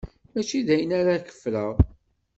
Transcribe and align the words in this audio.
Mačči 0.33 0.59
d 0.67 0.69
ayen 0.73 0.91
ara 0.99 1.15
k-ffreɣ. 1.19 1.73